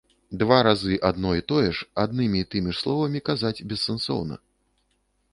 [0.41, 4.35] Два разы адно і тое ж аднымі і тымі ж словамі казаць бессэнсоўна.